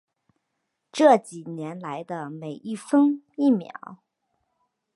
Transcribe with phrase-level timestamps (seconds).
[0.91, 3.99] 这几年来的每一分一秒